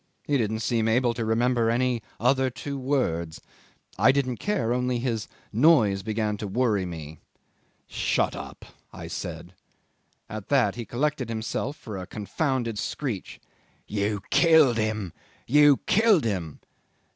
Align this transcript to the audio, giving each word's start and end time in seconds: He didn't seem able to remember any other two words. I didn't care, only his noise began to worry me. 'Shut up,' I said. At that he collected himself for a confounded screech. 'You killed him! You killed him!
He 0.25 0.35
didn't 0.35 0.61
seem 0.61 0.87
able 0.87 1.13
to 1.13 1.23
remember 1.23 1.69
any 1.69 2.01
other 2.19 2.49
two 2.49 2.75
words. 2.79 3.39
I 3.99 4.11
didn't 4.11 4.37
care, 4.37 4.73
only 4.73 4.97
his 4.97 5.27
noise 5.53 6.01
began 6.01 6.37
to 6.37 6.47
worry 6.47 6.87
me. 6.87 7.19
'Shut 7.85 8.35
up,' 8.35 8.65
I 8.91 9.05
said. 9.05 9.53
At 10.27 10.49
that 10.49 10.73
he 10.73 10.85
collected 10.85 11.29
himself 11.29 11.77
for 11.77 11.97
a 11.97 12.07
confounded 12.07 12.79
screech. 12.79 13.39
'You 13.85 14.23
killed 14.31 14.77
him! 14.79 15.13
You 15.45 15.77
killed 15.85 16.23
him! 16.23 16.61